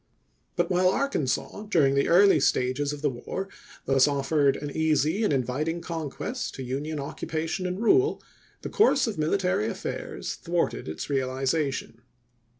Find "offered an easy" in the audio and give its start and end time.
4.07-5.23